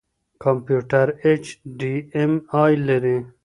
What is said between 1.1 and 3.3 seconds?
اېچ ډياېم آى لري.